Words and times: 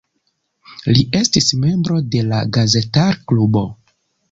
Li 0.95 1.03
estis 1.19 1.51
membro 1.67 1.99
de 2.17 2.23
la 2.33 2.41
Gazetar-klubo. 2.59 3.65